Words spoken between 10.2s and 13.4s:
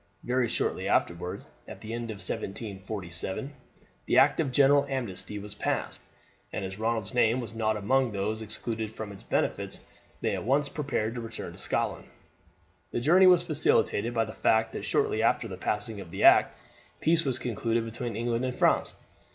they at once prepared to return to Scotland. The journey